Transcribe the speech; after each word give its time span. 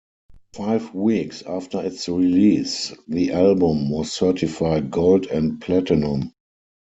Five 0.53 0.95
weeks 0.95 1.43
after 1.43 1.79
its 1.83 2.09
release, 2.09 2.91
the 3.07 3.33
album 3.33 3.91
was 3.91 4.11
certified 4.11 4.89
gold 4.89 5.27
and 5.27 5.61
platinum. 5.61 6.33